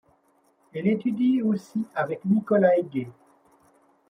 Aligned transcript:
Elle 0.73 0.87
étudie 0.87 1.43
aussi 1.43 1.85
avec 1.93 2.25
Nikolaï 2.25 2.81
Gay. 2.85 3.07